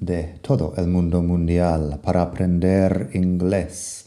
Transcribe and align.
de 0.00 0.38
todo 0.42 0.74
el 0.76 0.88
mundo 0.88 1.22
mundial 1.22 2.00
para 2.02 2.22
aprender 2.22 3.10
inglés. 3.14 4.06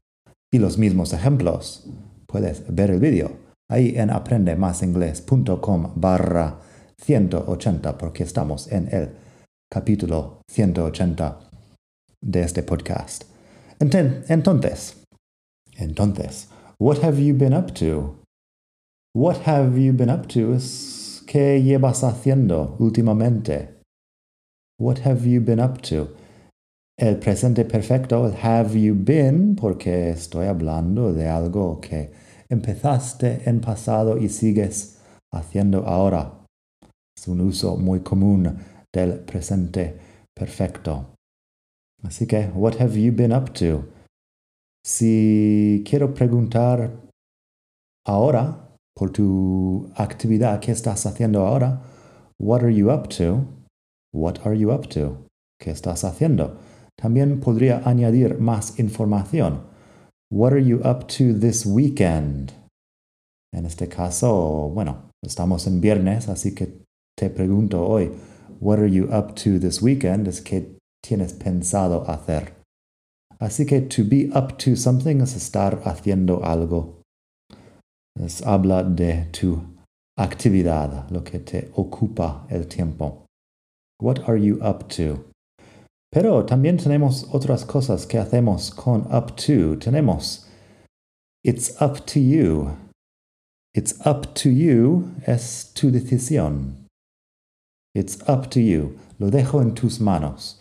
y 0.53 0.59
los 0.59 0.77
mismos 0.77 1.11
ejemplos, 1.11 1.89
puedes 2.27 2.63
ver 2.73 2.91
el 2.91 2.99
vídeo 2.99 3.48
ahí 3.69 3.93
en 3.95 4.09
aprendemasingles.com 4.09 5.93
barra 5.95 6.59
180 6.97 7.97
porque 7.97 8.23
estamos 8.23 8.71
en 8.71 8.93
el 8.93 9.11
capítulo 9.71 10.41
180 10.51 11.39
de 12.21 12.41
este 12.41 12.63
podcast. 12.63 13.23
Entonces, 13.79 14.97
entonces, 15.77 16.49
what 16.79 17.03
have 17.03 17.23
you 17.23 17.33
been 17.33 17.53
up 17.53 17.73
to? 17.73 18.19
What 19.13 19.45
have 19.45 19.79
you 19.79 19.93
been 19.93 20.09
up 20.09 20.27
to 20.27 20.53
es 20.53 21.23
qué 21.27 21.61
llevas 21.61 22.03
haciendo 22.03 22.75
últimamente. 22.79 23.79
What 24.77 24.99
have 25.05 25.29
you 25.29 25.41
been 25.41 25.59
up 25.59 25.81
to? 25.83 26.09
el 26.99 27.17
presente 27.17 27.63
perfecto, 27.63 28.29
have 28.43 28.77
you 28.77 28.93
been, 28.93 29.55
porque 29.55 30.09
estoy 30.09 30.47
hablando 30.47 31.13
de 31.13 31.29
algo 31.29 31.79
que 31.79 32.11
empezaste 32.49 33.49
en 33.49 33.61
pasado 33.61 34.17
y 34.17 34.29
sigues 34.29 34.99
haciendo 35.31 35.85
ahora. 35.85 36.45
Es 37.17 37.27
un 37.27 37.41
uso 37.41 37.77
muy 37.77 37.99
común 37.99 38.57
del 38.93 39.19
presente 39.19 39.99
perfecto. 40.33 41.13
Así 42.03 42.25
que, 42.25 42.49
what 42.55 42.79
have 42.79 42.99
you 42.99 43.11
been 43.11 43.33
up 43.33 43.53
to? 43.53 43.85
Si 44.85 45.83
quiero 45.85 46.13
preguntar 46.13 46.91
ahora 48.07 48.69
por 48.95 49.11
tu 49.11 49.91
actividad, 49.95 50.59
¿qué 50.59 50.71
estás 50.71 51.05
haciendo 51.05 51.45
ahora? 51.45 51.81
What 52.39 52.63
are 52.63 52.73
you 52.73 52.89
up 52.89 53.09
to? 53.17 53.45
What 54.13 54.45
are 54.45 54.57
you 54.57 54.71
up 54.71 54.87
to? 54.89 55.27
¿Qué 55.59 55.71
estás 55.71 56.05
haciendo? 56.05 56.57
También 56.95 57.39
podría 57.39 57.81
añadir 57.85 58.39
más 58.39 58.79
información. 58.79 59.68
What 60.31 60.53
are 60.53 60.59
you 60.59 60.79
up 60.83 61.07
to 61.17 61.33
this 61.33 61.65
weekend? 61.65 62.53
En 63.51 63.65
este 63.65 63.87
caso, 63.87 64.69
bueno, 64.69 65.09
estamos 65.23 65.65
en 65.65 65.81
viernes, 65.81 66.29
así 66.29 66.53
que 66.53 66.85
te 67.17 67.31
pregunto 67.31 67.83
hoy, 67.83 68.11
what 68.59 68.77
are 68.77 68.89
you 68.89 69.05
up 69.11 69.33
to 69.37 69.59
this 69.59 69.81
weekend? 69.81 70.27
Es 70.27 70.41
que 70.41 70.77
tienes 71.01 71.33
pensado 71.33 72.07
hacer. 72.07 72.53
Así 73.39 73.65
que 73.65 73.81
to 73.81 74.03
be 74.03 74.29
up 74.35 74.57
to 74.59 74.75
something 74.75 75.19
es 75.21 75.35
estar 75.35 75.81
haciendo 75.85 76.43
algo. 76.43 77.01
Es 78.15 78.45
habla 78.45 78.83
de 78.83 79.29
tu 79.31 79.63
actividad, 80.15 81.09
lo 81.09 81.23
que 81.23 81.39
te 81.39 81.71
ocupa 81.73 82.45
el 82.49 82.67
tiempo. 82.67 83.25
What 83.99 84.27
are 84.27 84.37
you 84.37 84.59
up 84.61 84.89
to? 84.89 85.28
Pero 86.11 86.45
también 86.45 86.77
tenemos 86.77 87.27
otras 87.31 87.65
cosas 87.65 88.07
que 88.07 88.17
hacemos 88.17 88.71
con 88.71 89.01
up 89.13 89.35
to. 89.35 89.77
Tenemos 89.77 90.47
it's 91.43 91.79
up 91.81 92.05
to 92.07 92.19
you. 92.19 92.75
It's 93.75 93.93
up 94.05 94.33
to 94.33 94.49
you 94.49 95.11
es 95.27 95.71
tu 95.73 95.91
decisión. 95.91 96.87
It's 97.93 98.17
up 98.27 98.49
to 98.51 98.59
you. 98.59 98.97
Lo 99.19 99.29
dejo 99.29 99.61
en 99.61 99.73
tus 99.73 99.99
manos. 99.99 100.59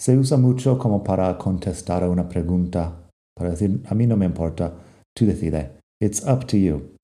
Se 0.00 0.16
usa 0.16 0.38
mucho 0.38 0.78
como 0.78 1.02
para 1.02 1.36
contestar 1.36 2.02
a 2.04 2.08
una 2.08 2.28
pregunta, 2.28 3.10
para 3.34 3.50
decir, 3.50 3.82
a 3.88 3.94
mí 3.94 4.06
no 4.06 4.16
me 4.16 4.26
importa, 4.26 4.72
tú 5.14 5.26
decide. 5.26 5.72
It's 6.00 6.22
up 6.24 6.46
to 6.46 6.56
you. 6.56 6.94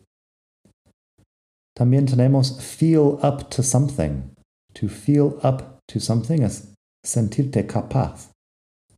También 1.77 2.07
tenemos 2.07 2.61
feel 2.61 3.19
up 3.23 3.51
to 3.51 3.63
something. 3.63 4.31
To 4.75 4.89
feel 4.89 5.39
up 5.43 5.81
to 5.89 6.01
something 6.01 6.43
es 6.43 6.74
sentirte 7.05 7.67
capaz 7.67 8.31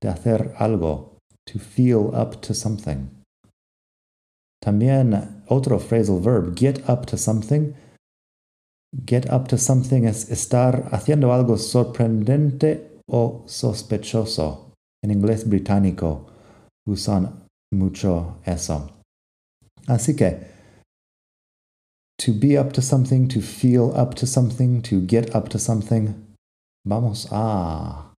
de 0.01 0.09
hacer 0.09 0.55
algo, 0.59 1.19
to 1.47 1.59
feel 1.59 2.15
up 2.15 2.41
to 2.41 2.55
something. 2.55 3.11
También 4.63 5.43
otro 5.49 5.79
phrasal 5.79 6.21
verb, 6.21 6.57
get 6.57 6.89
up 6.89 7.07
to 7.07 7.17
something. 7.17 7.75
Get 9.05 9.31
up 9.31 9.49
to 9.49 9.59
something 9.59 10.05
es 10.07 10.31
estar 10.31 10.89
haciendo 10.91 11.33
algo 11.33 11.59
sorprendente 11.59 13.03
o 13.07 13.45
sospechoso. 13.47 14.73
En 15.05 15.11
inglés 15.11 15.49
británico 15.49 16.27
usan 16.87 17.45
mucho 17.73 18.39
eso. 18.45 18.91
Así 19.87 20.17
que, 20.17 20.41
to 22.19 22.33
be 22.33 22.59
up 22.59 22.73
to 22.73 22.81
something, 22.81 23.29
to 23.29 23.41
feel 23.41 23.93
up 23.95 24.15
to 24.15 24.27
something, 24.27 24.81
to 24.83 25.01
get 25.07 25.35
up 25.35 25.49
to 25.51 25.59
something, 25.59 26.26
Vamos 26.89 27.27
a 27.33 28.15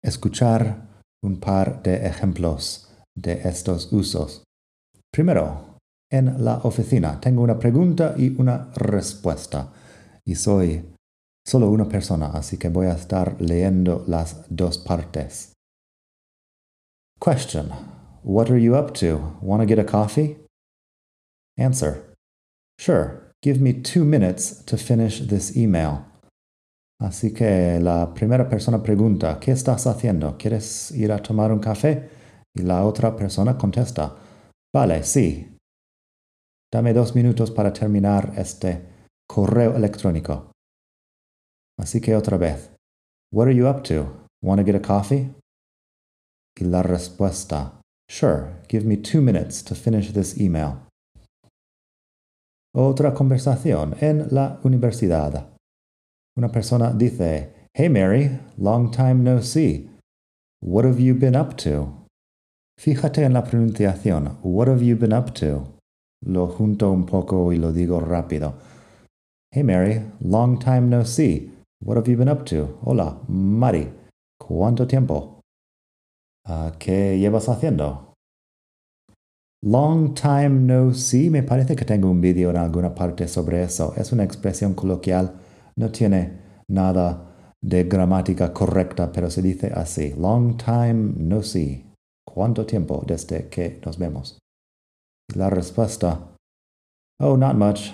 escuchar 0.00 0.86
un 1.24 1.40
par 1.40 1.82
de 1.82 2.06
ejemplos 2.06 2.88
de 3.16 3.32
estos 3.48 3.92
usos. 3.92 4.44
Primero, 5.12 5.78
en 6.12 6.44
la 6.44 6.58
oficina 6.58 7.20
tengo 7.20 7.42
una 7.42 7.58
pregunta 7.58 8.14
y 8.16 8.40
una 8.40 8.70
respuesta. 8.76 9.72
Y 10.24 10.36
soy 10.36 10.94
solo 11.44 11.68
una 11.70 11.88
persona, 11.88 12.26
así 12.28 12.56
que 12.56 12.68
voy 12.68 12.86
a 12.86 12.94
estar 12.94 13.34
leyendo 13.40 14.04
las 14.06 14.46
dos 14.48 14.78
partes. 14.78 15.52
Question. 17.20 17.70
What 18.22 18.48
are 18.48 18.62
you 18.62 18.76
up 18.76 18.92
to? 19.00 19.38
Want 19.42 19.60
to 19.60 19.66
get 19.66 19.80
a 19.80 19.84
coffee? 19.84 20.36
Answer. 21.58 22.14
Sure. 22.78 23.32
Give 23.42 23.60
me 23.60 23.72
two 23.72 24.04
minutes 24.04 24.62
to 24.66 24.76
finish 24.76 25.20
this 25.26 25.56
email. 25.56 26.13
Así 27.00 27.32
que 27.34 27.80
la 27.80 28.14
primera 28.14 28.48
persona 28.48 28.82
pregunta, 28.82 29.38
¿qué 29.40 29.52
estás 29.52 29.86
haciendo? 29.86 30.36
¿Quieres 30.38 30.90
ir 30.92 31.12
a 31.12 31.22
tomar 31.22 31.52
un 31.52 31.58
café? 31.58 32.08
Y 32.54 32.62
la 32.62 32.84
otra 32.84 33.16
persona 33.16 33.58
contesta, 33.58 34.14
vale, 34.72 35.02
sí. 35.02 35.56
Dame 36.72 36.92
dos 36.92 37.14
minutos 37.14 37.50
para 37.50 37.72
terminar 37.72 38.32
este 38.36 38.86
correo 39.28 39.76
electrónico. 39.76 40.52
Así 41.78 42.00
que 42.00 42.14
otra 42.14 42.36
vez, 42.36 42.70
what 43.32 43.46
are 43.46 43.54
you 43.54 43.68
up 43.68 43.82
to? 43.82 44.28
Want 44.42 44.60
to 44.60 44.64
get 44.64 44.76
a 44.76 44.82
coffee? 44.82 45.34
Y 46.56 46.64
la 46.64 46.82
respuesta, 46.82 47.80
Sure, 48.08 48.60
give 48.68 48.84
me 48.84 48.96
two 48.96 49.20
minutes 49.20 49.62
to 49.62 49.74
finish 49.74 50.12
this 50.12 50.38
email. 50.38 50.86
Otra 52.76 53.14
conversación 53.14 53.96
en 54.00 54.28
la 54.30 54.58
universidad. 54.62 55.53
Una 56.36 56.48
persona 56.48 56.92
dice, 56.92 57.68
Hey 57.72 57.88
Mary, 57.88 58.28
long 58.58 58.90
time 58.90 59.22
no 59.22 59.40
see. 59.40 59.88
What 60.60 60.84
have 60.84 61.00
you 61.00 61.14
been 61.14 61.36
up 61.36 61.56
to? 61.58 62.06
Fíjate 62.76 63.22
en 63.22 63.34
la 63.34 63.44
pronunciación. 63.44 64.38
What 64.42 64.66
have 64.66 64.82
you 64.82 64.96
been 64.96 65.12
up 65.12 65.32
to? 65.34 65.64
Lo 66.26 66.48
junto 66.48 66.90
un 66.90 67.06
poco 67.06 67.52
y 67.52 67.58
lo 67.58 67.72
digo 67.72 68.00
rápido. 68.00 68.54
Hey 69.52 69.62
Mary, 69.62 70.02
long 70.20 70.58
time 70.58 70.88
no 70.88 71.04
see. 71.04 71.52
What 71.80 71.98
have 71.98 72.10
you 72.10 72.16
been 72.16 72.28
up 72.28 72.44
to? 72.46 72.80
Hola, 72.82 73.16
Mari. 73.28 73.92
¿Cuánto 74.36 74.88
tiempo? 74.88 75.40
Uh, 76.48 76.72
¿Qué 76.80 77.16
llevas 77.16 77.48
haciendo? 77.48 78.12
Long 79.62 80.14
time 80.14 80.48
no 80.66 80.92
see. 80.94 81.30
Me 81.30 81.44
parece 81.44 81.76
que 81.76 81.84
tengo 81.84 82.10
un 82.10 82.20
vídeo 82.20 82.50
en 82.50 82.56
alguna 82.56 82.92
parte 82.92 83.28
sobre 83.28 83.62
eso. 83.62 83.94
Es 83.96 84.10
una 84.10 84.24
expresión 84.24 84.74
coloquial. 84.74 85.43
No 85.76 85.90
tiene 85.90 86.62
nada 86.68 87.54
de 87.62 87.84
gramática 87.84 88.52
correcta, 88.52 89.10
pero 89.10 89.30
se 89.30 89.42
dice 89.42 89.72
así. 89.74 90.14
Long 90.16 90.56
time 90.56 91.14
no 91.16 91.42
see. 91.42 91.84
¿Cuánto 92.26 92.66
tiempo 92.66 93.02
desde 93.06 93.48
que 93.48 93.80
nos 93.84 93.98
vemos? 93.98 94.38
La 95.34 95.50
respuesta. 95.50 96.36
Oh, 97.20 97.36
not 97.36 97.56
much. 97.56 97.92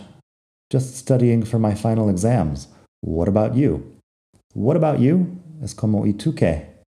Just 0.73 0.97
studying 0.97 1.44
for 1.44 1.61
my 1.61 1.75
final 1.75 2.11
exams. 2.11 2.69
What 3.03 3.29
about 3.29 3.55
you? 3.55 3.97
What 4.55 4.77
about 4.77 5.00
you? 5.00 5.38
Es 5.62 5.75
como 5.75 6.06
¿y 6.06 6.15
tú 6.15 6.35
qué? 6.35 6.82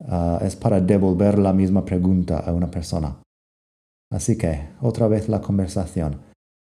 Uh, 0.00 0.38
es 0.42 0.56
para 0.56 0.80
devolver 0.80 1.38
la 1.38 1.52
misma 1.52 1.84
pregunta 1.84 2.38
a 2.38 2.52
una 2.52 2.70
persona. 2.70 3.16
Así 4.12 4.36
que, 4.36 4.68
otra 4.80 5.08
vez 5.08 5.28
la 5.28 5.40
conversación. 5.40 6.20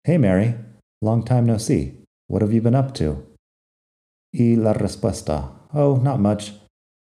Hey 0.05 0.17
Mary, 0.17 0.55
long 1.01 1.23
time 1.23 1.43
no 1.43 1.57
see. 1.57 2.02
What 2.27 2.41
have 2.41 2.53
you 2.53 2.61
been 2.61 2.75
up 2.75 2.93
to? 2.95 3.25
Y 4.33 4.55
la 4.55 4.73
respuesta. 4.73 5.51
Oh, 5.73 5.97
not 5.97 6.19
much. 6.19 6.53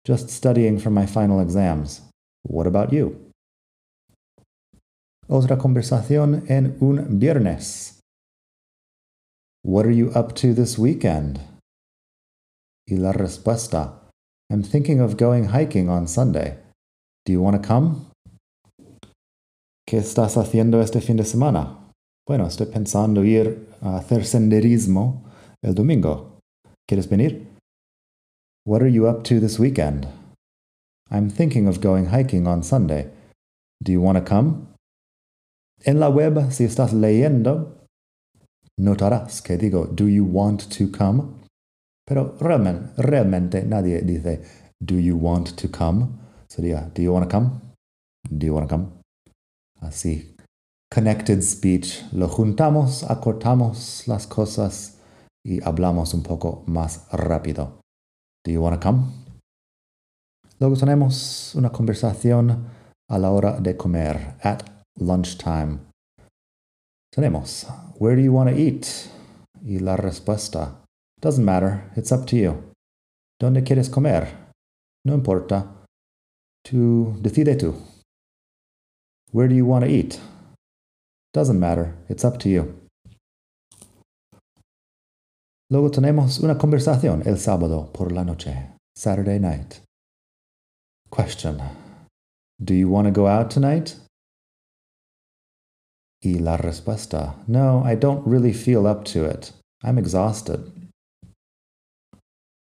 Just 0.04 0.30
studying 0.30 0.78
for 0.78 0.90
my 0.90 1.06
final 1.06 1.40
exams. 1.40 2.02
What 2.42 2.66
about 2.66 2.92
you? 2.92 3.32
Otra 5.28 5.58
conversación 5.58 6.44
en 6.48 6.76
un 6.80 7.18
viernes. 7.18 8.00
What 9.62 9.84
are 9.84 9.94
you 9.94 10.10
up 10.14 10.36
to 10.36 10.54
this 10.54 10.78
weekend? 10.78 11.40
Y 12.88 12.96
la 12.96 13.12
respuesta. 13.12 13.94
I'm 14.48 14.62
thinking 14.62 15.00
of 15.00 15.16
going 15.16 15.46
hiking 15.46 15.88
on 15.88 16.06
Sunday. 16.06 16.58
Do 17.24 17.32
you 17.32 17.42
want 17.42 17.60
to 17.60 17.66
come? 17.66 18.06
¿Qué 19.88 19.98
estás 19.98 20.36
haciendo 20.36 20.80
este 20.80 21.00
fin 21.00 21.16
de 21.16 21.24
semana? 21.24 21.85
Bueno, 22.26 22.48
estoy 22.48 22.66
pensando 22.66 23.22
ir 23.22 23.68
a 23.80 23.98
hacer 23.98 24.24
senderismo 24.24 25.22
el 25.62 25.76
domingo. 25.76 26.40
¿Quieres 26.88 27.08
venir? 27.08 27.46
What 28.66 28.82
are 28.82 28.90
you 28.90 29.06
up 29.06 29.22
to 29.24 29.38
this 29.38 29.60
weekend? 29.60 30.08
I'm 31.08 31.30
thinking 31.30 31.68
of 31.68 31.80
going 31.80 32.06
hiking 32.06 32.48
on 32.48 32.64
Sunday. 32.64 33.12
Do 33.80 33.92
you 33.92 34.00
want 34.00 34.18
to 34.18 34.24
come? 34.24 34.66
En 35.84 36.00
la 36.00 36.08
web, 36.08 36.50
si 36.50 36.64
estás 36.64 36.92
leyendo, 36.92 37.86
notarás 38.76 39.40
que 39.40 39.56
digo, 39.56 39.86
do 39.86 40.08
you 40.08 40.24
want 40.24 40.68
to 40.76 40.90
come? 40.90 41.22
Pero 42.04 42.36
realmente, 42.40 43.00
realmente 43.00 43.62
nadie 43.62 44.02
dice, 44.02 44.42
do 44.80 44.96
you 44.96 45.16
want 45.16 45.54
to 45.56 45.68
come? 45.68 46.08
Sería, 46.48 46.90
do 46.92 47.02
you 47.02 47.12
want 47.12 47.30
to 47.30 47.30
come? 47.30 47.60
Do 48.28 48.46
you 48.46 48.54
want 48.54 48.68
to 48.68 48.74
come? 48.74 48.88
Así, 49.80 50.35
connected 50.96 51.42
speech, 51.42 52.02
lo 52.10 52.26
juntamos, 52.26 53.04
acortamos 53.04 54.08
las 54.08 54.26
cosas 54.26 54.96
y 55.44 55.62
hablamos 55.62 56.14
un 56.14 56.22
poco 56.22 56.64
más 56.66 57.06
rápido. 57.12 57.82
Do 58.42 58.50
you 58.50 58.62
want 58.62 58.80
to 58.80 58.88
come? 58.88 59.12
Luego 60.58 60.74
tenemos 60.74 61.54
una 61.54 61.68
conversación 61.70 62.66
a 63.10 63.18
la 63.18 63.30
hora 63.30 63.60
de 63.60 63.76
comer, 63.76 64.36
at 64.42 64.62
lunchtime. 64.98 65.80
Tenemos, 67.14 67.66
where 67.98 68.16
do 68.16 68.22
you 68.22 68.32
want 68.32 68.48
to 68.48 68.56
eat? 68.56 68.86
Y 69.62 69.78
la 69.80 69.98
respuesta, 69.98 70.80
doesn't 71.20 71.44
matter, 71.44 71.90
it's 71.94 72.10
up 72.10 72.24
to 72.24 72.36
you. 72.36 72.72
¿Dónde 73.38 73.64
quieres 73.64 73.90
comer? 73.90 74.28
No 75.04 75.12
importa. 75.12 75.84
Tú, 76.64 77.18
decide 77.20 77.54
tú. 77.54 77.74
Where 79.32 79.46
do 79.46 79.54
you 79.54 79.66
want 79.66 79.84
to 79.84 79.90
eat? 79.90 80.18
Doesn't 81.36 81.60
matter, 81.60 81.94
it's 82.08 82.24
up 82.24 82.38
to 82.38 82.48
you. 82.48 82.74
Luego 85.68 85.90
tenemos 85.90 86.42
una 86.42 86.54
conversación 86.56 87.26
el 87.26 87.36
sábado 87.36 87.92
por 87.92 88.10
la 88.10 88.24
noche, 88.24 88.70
Saturday 88.96 89.38
night. 89.38 89.80
Question. 91.10 91.60
Do 92.58 92.72
you 92.72 92.88
want 92.88 93.06
to 93.06 93.10
go 93.10 93.26
out 93.26 93.50
tonight? 93.50 93.96
Y 96.24 96.38
la 96.40 96.56
respuesta. 96.56 97.34
No, 97.46 97.82
I 97.84 97.96
don't 97.96 98.26
really 98.26 98.54
feel 98.54 98.86
up 98.86 99.04
to 99.12 99.26
it. 99.26 99.52
I'm 99.84 99.98
exhausted. 99.98 100.72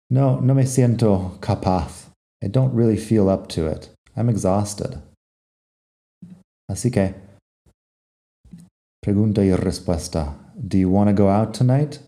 No, 0.10 0.42
no 0.42 0.54
me 0.54 0.64
siento 0.64 1.40
capaz. 1.40 2.08
I 2.44 2.50
don't 2.50 2.76
really 2.76 2.98
feel 2.98 3.30
up 3.30 3.48
to 3.48 3.66
it. 3.66 3.92
I'm 4.18 4.28
exhausted. 4.28 5.02
Así 6.70 6.92
que, 6.92 7.16
pregunta 9.08 9.42
y 9.42 9.56
respuesta. 9.56 10.36
Do 10.58 10.78
you 10.78 10.90
want 10.90 11.08
to 11.10 11.14
go 11.14 11.30
out 11.30 11.54
tonight? 11.54 12.00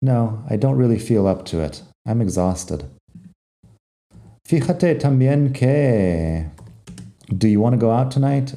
No, 0.00 0.42
I 0.48 0.56
don't 0.56 0.78
really 0.78 0.98
feel 0.98 1.26
up 1.26 1.44
to 1.50 1.62
it. 1.62 1.82
I'm 2.06 2.22
exhausted. 2.22 2.86
Fíjate 4.48 4.94
también 4.94 5.52
que 5.52 6.50
Do 7.28 7.46
you 7.48 7.60
want 7.60 7.74
to 7.74 7.78
go 7.78 7.90
out 7.90 8.10
tonight? 8.10 8.54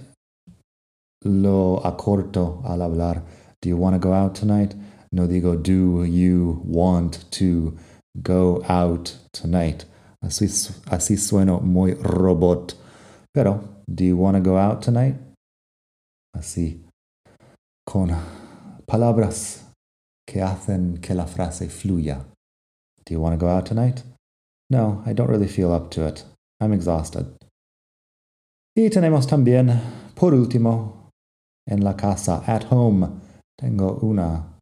Lo 1.26 1.82
acorto 1.84 2.62
al 2.66 2.80
hablar. 2.80 3.24
Do 3.62 3.68
you 3.68 3.76
want 3.76 3.94
to 3.96 4.00
go 4.00 4.14
out 4.14 4.36
tonight? 4.36 4.74
No 5.12 5.28
digo 5.28 5.62
do 5.62 6.06
you 6.06 6.62
want 6.64 7.30
to 7.32 7.78
go 8.22 8.64
out 8.70 9.18
tonight. 9.34 9.84
Así, 10.24 10.48
así 10.86 11.18
sueno 11.18 11.60
muy 11.60 11.96
robot. 11.96 12.76
Pero 13.34 13.60
Do 13.94 14.06
you 14.06 14.16
want 14.16 14.38
to 14.38 14.42
go 14.42 14.58
out 14.58 14.82
tonight? 14.82 15.16
Así, 16.34 16.80
con 17.86 18.12
palabras 18.86 19.72
que 20.26 20.42
hacen 20.42 21.00
que 21.02 21.14
la 21.14 21.26
frase 21.26 21.70
fluya. 21.70 22.26
Do 23.06 23.14
you 23.14 23.22
want 23.22 23.38
to 23.38 23.46
go 23.46 23.52
out 23.52 23.66
tonight? 23.66 24.04
No, 24.70 25.04
I 25.06 25.14
don't 25.14 25.30
really 25.30 25.48
feel 25.48 25.72
up 25.72 25.92
to 25.92 26.08
it. 26.08 26.24
I'm 26.60 26.74
exhausted. 26.74 27.26
Y 28.76 28.90
tenemos 28.90 29.28
también, 29.28 29.80
por 30.16 30.34
último, 30.34 31.12
en 31.68 31.84
la 31.84 31.96
casa, 31.96 32.44
at 32.48 32.72
home, 32.72 33.08
tengo 33.56 34.00
una, 34.02 34.58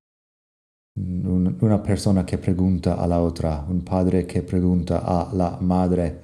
una 0.98 1.82
persona 1.82 2.26
que 2.26 2.38
pregunta 2.38 2.96
a 2.96 3.08
la 3.08 3.22
otra, 3.22 3.66
un 3.70 3.82
padre 3.82 4.26
que 4.26 4.42
pregunta 4.42 4.98
a 4.98 5.34
la 5.34 5.58
madre 5.62 6.20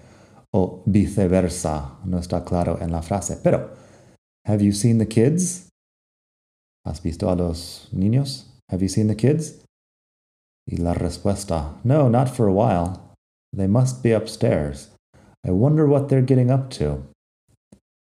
o 0.54 0.84
viceversa. 0.86 2.00
No 2.06 2.18
está 2.18 2.44
claro 2.44 2.78
en 2.82 2.92
la 2.92 3.02
frase. 3.02 3.38
Pero, 3.42 3.70
have 4.46 4.62
you 4.62 4.74
seen 4.74 4.98
the 4.98 5.08
kids? 5.08 5.70
¿Has 6.88 7.04
visto 7.04 7.30
a 7.30 7.36
los 7.36 7.90
niños? 7.92 8.46
Have 8.72 8.82
you 8.82 8.88
seen 8.88 9.08
the 9.08 9.16
kids? 9.16 9.62
Y 10.66 10.78
la 10.78 10.94
respuesta, 10.94 11.76
no, 11.84 12.10
not 12.10 12.30
for 12.30 12.48
a 12.48 12.54
while. 12.54 13.14
They 13.54 13.68
must 13.68 14.02
be 14.02 14.14
upstairs. 14.14 14.90
I 15.46 15.52
wonder 15.52 15.86
what 15.86 16.08
they're 16.08 16.26
getting 16.26 16.50
up 16.50 16.70
to. 16.80 17.04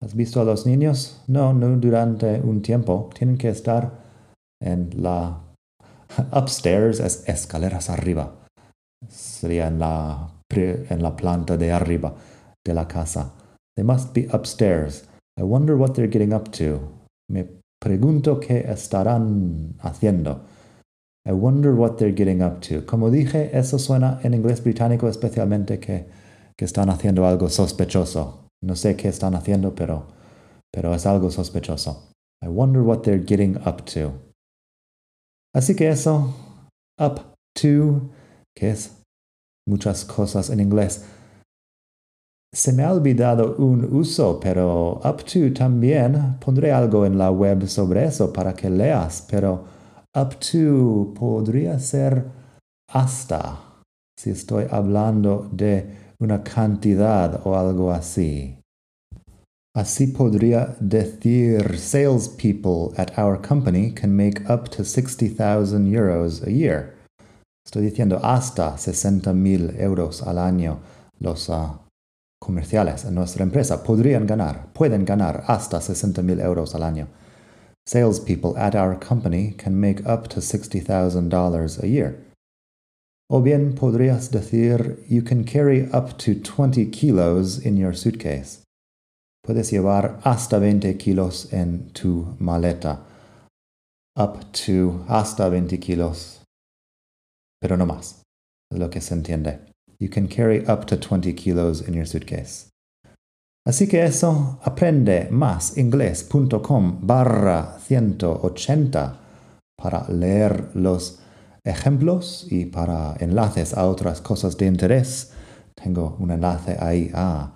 ¿Has 0.01 0.15
visto 0.15 0.41
a 0.41 0.43
los 0.43 0.65
niños? 0.65 1.19
No, 1.27 1.53
no 1.53 1.75
durante 1.75 2.41
un 2.41 2.61
tiempo. 2.61 3.09
Tienen 3.13 3.37
que 3.37 3.49
estar 3.49 3.91
en 4.59 4.89
la 5.01 5.39
upstairs, 6.31 6.99
es 6.99 7.23
escaleras 7.27 7.89
arriba. 7.89 8.33
Sería 9.07 9.67
en 9.67 9.79
la, 9.79 10.31
en 10.49 11.03
la 11.03 11.15
planta 11.15 11.57
de 11.57 11.71
arriba 11.71 12.15
de 12.65 12.73
la 12.73 12.87
casa. 12.87 13.33
They 13.75 13.83
must 13.83 14.13
be 14.13 14.27
upstairs. 14.33 15.03
I 15.37 15.43
wonder 15.43 15.75
what 15.75 15.93
they're 15.93 16.07
getting 16.07 16.33
up 16.33 16.51
to. 16.53 16.79
Pregunto 17.83 18.39
qué 18.39 18.59
estarán 18.71 19.75
haciendo. 19.81 20.45
I 21.27 21.33
wonder 21.33 21.73
what 21.73 21.97
they're 21.97 22.15
getting 22.15 22.41
up 22.41 22.61
to. 22.61 22.85
Como 22.85 23.11
dije, 23.11 23.51
eso 23.53 23.77
suena 23.77 24.21
en 24.23 24.33
inglés 24.33 24.63
británico 24.63 25.09
especialmente 25.09 25.79
que, 25.79 26.07
que 26.57 26.65
están 26.65 26.89
haciendo 26.89 27.25
algo 27.25 27.49
sospechoso. 27.49 28.47
No 28.61 28.77
sé 28.77 28.95
qué 28.95 29.09
están 29.09 29.35
haciendo, 29.35 29.75
pero, 29.75 30.07
pero 30.71 30.95
es 30.95 31.05
algo 31.05 31.29
sospechoso. 31.29 32.09
I 32.41 32.47
wonder 32.47 32.81
what 32.81 33.01
they're 33.01 33.23
getting 33.25 33.57
up 33.65 33.83
to. 33.93 34.13
Así 35.53 35.75
que 35.75 35.89
eso, 35.89 36.33
up 36.97 37.35
to, 37.53 38.09
que 38.55 38.71
es 38.71 39.01
muchas 39.67 40.05
cosas 40.05 40.49
en 40.49 40.61
inglés. 40.61 41.05
Se 42.53 42.71
me 42.71 42.83
ha 42.83 42.93
olvidado 42.93 43.55
un 43.57 43.83
uso, 43.91 44.39
pero 44.39 45.01
up 45.03 45.23
to 45.23 45.51
también 45.53 46.37
pondré 46.39 46.71
algo 46.71 47.03
en 47.03 47.17
la 47.17 47.31
web 47.31 47.67
sobre 47.67 48.05
eso 48.05 48.31
para 48.31 48.53
que 48.53 48.69
leas, 48.69 49.25
pero 49.27 49.63
up 50.15 50.35
to 50.39 51.13
podría 51.15 51.79
ser 51.79 52.23
hasta 52.91 53.59
si 54.15 54.29
estoy 54.29 54.65
hablando 54.69 55.49
de 55.51 56.13
una 56.19 56.43
cantidad 56.43 57.41
o 57.43 57.57
algo 57.57 57.91
así. 57.91 58.59
Así 59.75 60.05
podría 60.05 60.75
decir 60.79 61.79
salespeople 61.79 62.91
at 62.97 63.17
our 63.17 63.41
company 63.41 63.91
can 63.91 64.15
make 64.15 64.43
up 64.47 64.69
to 64.69 64.83
60,000 64.83 65.91
euros 65.91 66.43
a 66.43 66.51
year. 66.51 66.93
Estoy 67.65 67.85
diciendo 67.85 68.19
hasta 68.21 68.77
60 68.77 69.33
mil 69.33 69.73
euros 69.79 70.21
al 70.21 70.37
año 70.37 70.77
uh, 71.21 71.82
comerciales 72.43 73.05
en 73.05 73.15
nuestra 73.15 73.43
empresa 73.43 73.83
podrían 73.83 74.27
ganar, 74.27 74.67
pueden 74.73 75.05
ganar 75.05 75.45
hasta 75.47 75.79
60 75.79 76.21
mil 76.21 76.41
euros 76.41 76.75
al 76.75 76.83
año. 76.83 77.07
Salespeople 77.87 78.53
at 78.57 78.75
our 78.75 78.99
company 78.99 79.53
can 79.57 79.79
make 79.79 80.01
up 80.05 80.27
to 80.27 80.41
$60,000 80.41 81.83
a 81.83 81.87
year. 81.87 82.15
O 83.29 83.41
bien 83.41 83.73
podrías 83.73 84.29
decir, 84.29 85.03
you 85.09 85.23
can 85.23 85.43
carry 85.43 85.89
up 85.93 86.17
to 86.17 86.35
20 86.35 86.91
kilos 86.91 87.65
in 87.65 87.77
your 87.77 87.95
suitcase. 87.95 88.61
Puedes 89.41 89.71
llevar 89.71 90.19
hasta 90.23 90.59
20 90.59 90.97
kilos 90.97 91.51
en 91.51 91.91
tu 91.93 92.35
maleta. 92.39 92.99
Up 94.15 94.51
to 94.65 95.03
hasta 95.07 95.49
20 95.49 95.79
kilos. 95.79 96.41
Pero 97.59 97.77
no 97.77 97.85
más. 97.85 98.21
Lo 98.71 98.89
que 98.89 99.01
se 99.01 99.13
entiende. 99.13 99.72
You 100.03 100.09
can 100.09 100.27
carry 100.27 100.65
up 100.67 100.85
to 100.87 100.97
20 100.97 101.31
kilos 101.31 101.79
in 101.87 101.93
your 101.93 102.05
suitcase. 102.05 102.67
Así 103.65 103.87
que 103.87 104.03
eso, 104.03 104.59
aprende 104.61 105.29
más 105.31 105.77
inglés.com 105.77 106.99
barra 107.07 107.79
180 107.79 109.17
para 109.77 110.05
leer 110.09 110.71
los 110.73 111.19
ejemplos 111.63 112.45
y 112.51 112.65
para 112.65 113.15
enlaces 113.21 113.73
a 113.73 113.87
otras 113.87 114.19
cosas 114.19 114.57
de 114.57 114.65
interés. 114.65 115.31
Tengo 115.73 116.17
un 116.19 116.31
enlace 116.31 116.75
ahí 116.81 117.09
a 117.13 117.53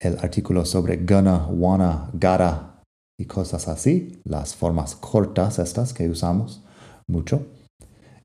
el 0.00 0.16
artículo 0.18 0.64
sobre 0.64 0.98
gonna, 0.98 1.48
wanna, 1.48 2.08
gotta 2.12 2.82
y 3.18 3.24
cosas 3.24 3.66
así, 3.66 4.20
las 4.22 4.54
formas 4.54 4.94
cortas 4.94 5.58
estas 5.58 5.92
que 5.92 6.08
usamos 6.08 6.62
mucho. 7.08 7.44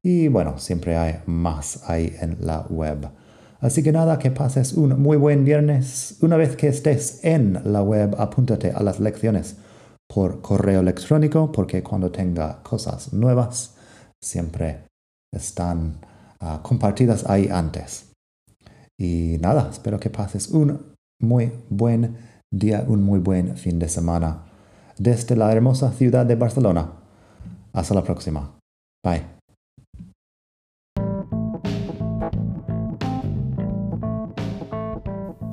Y 0.03 0.27
bueno, 0.27 0.59
siempre 0.59 0.95
hay 0.95 1.21
más 1.25 1.89
ahí 1.89 2.15
en 2.21 2.37
la 2.41 2.67
web. 2.69 3.09
Así 3.61 3.83
que 3.83 3.91
nada, 3.91 4.19
que 4.19 4.31
pases 4.31 4.73
un 4.73 5.01
muy 5.01 5.17
buen 5.17 5.43
viernes. 5.43 6.17
Una 6.21 6.37
vez 6.37 6.55
que 6.55 6.67
estés 6.67 7.23
en 7.23 7.61
la 7.65 7.81
web, 7.81 8.15
apúntate 8.17 8.71
a 8.71 8.81
las 8.81 8.99
lecciones 8.99 9.57
por 10.07 10.41
correo 10.41 10.79
electrónico, 10.79 11.51
porque 11.51 11.83
cuando 11.83 12.11
tenga 12.11 12.63
cosas 12.63 13.13
nuevas, 13.13 13.75
siempre 14.23 14.85
están 15.33 15.99
uh, 16.41 16.61
compartidas 16.61 17.29
ahí 17.29 17.49
antes. 17.51 18.11
Y 18.97 19.37
nada, 19.39 19.69
espero 19.71 19.99
que 19.99 20.09
pases 20.09 20.49
un 20.49 20.95
muy 21.21 21.51
buen 21.69 22.17
día, 22.51 22.85
un 22.87 23.03
muy 23.03 23.19
buen 23.19 23.57
fin 23.57 23.77
de 23.77 23.89
semana 23.89 24.45
desde 24.97 25.35
la 25.35 25.51
hermosa 25.51 25.91
ciudad 25.91 26.25
de 26.25 26.35
Barcelona. 26.35 26.91
Hasta 27.73 27.95
la 27.95 28.03
próxima. 28.03 28.57
Bye. 29.03 29.39